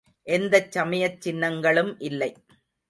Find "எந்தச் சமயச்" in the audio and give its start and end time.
0.27-1.21